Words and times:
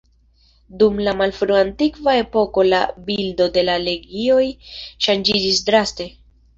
Dum 0.83 0.95
la 1.07 1.13
malfrua 1.19 1.59
antikva 1.65 2.17
epoko 2.23 2.65
la 2.71 2.81
bildo 3.13 3.49
de 3.61 3.67
la 3.71 3.79
legioj 3.87 4.43
ŝanĝiĝis 4.73 5.67
draste. 5.73 6.15